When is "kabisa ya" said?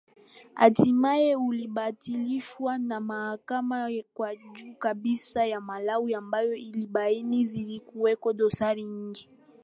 4.79-5.61